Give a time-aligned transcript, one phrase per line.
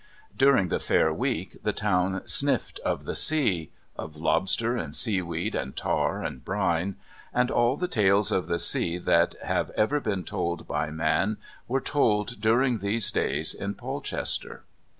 [0.35, 5.75] During the fair week the town sniffed of the sea of lobster and seaweed and
[5.75, 6.95] tar and brine
[7.31, 11.37] and all the tales of the sea that have ever been told by man
[11.67, 14.63] were told during these days in Polchester.